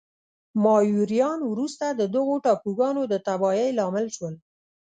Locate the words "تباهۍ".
3.27-3.67